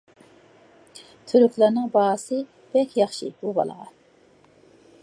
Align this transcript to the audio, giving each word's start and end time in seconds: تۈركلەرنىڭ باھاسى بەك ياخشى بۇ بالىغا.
تۈركلەرنىڭ 1.31 1.91
باھاسى 1.97 2.41
بەك 2.73 2.99
ياخشى 3.03 3.31
بۇ 3.45 3.55
بالىغا. 3.61 3.91